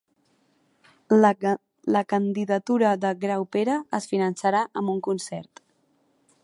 La 1.91 2.03
candidatura 2.13 2.95
de 3.05 3.13
Graupera 3.27 3.77
es 4.01 4.09
finançarà 4.15 4.65
amb 4.83 4.95
un 4.97 5.03
concert 5.11 5.65